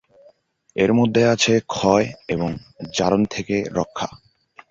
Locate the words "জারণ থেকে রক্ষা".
2.93-4.07